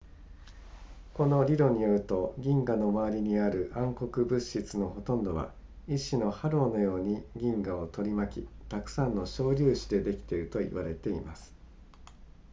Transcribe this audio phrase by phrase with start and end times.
[1.13, 5.53] この理論によると銀河の周りにある暗黒物質のほとんどは
[5.87, 11.53] 一種のハローのように銀河を取り巻きたくさんの小粒子でできていると言われています